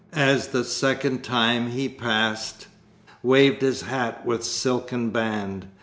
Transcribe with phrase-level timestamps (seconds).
[0.13, 2.65] As the second time he passed
[3.21, 5.67] Waved his hat with silken band.